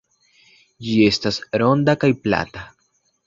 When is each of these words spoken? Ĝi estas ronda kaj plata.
Ĝi 0.85 0.95
estas 1.09 1.37
ronda 1.63 1.95
kaj 2.05 2.11
plata. 2.25 2.65